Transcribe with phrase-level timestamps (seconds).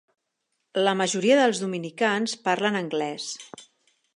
[0.87, 3.29] La majoria dels dominicans parlen anglès.